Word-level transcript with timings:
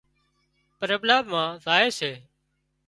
پرٻلا 0.77 1.17
مان 1.29 1.49
زائي 1.63 1.89
سي 1.99 2.11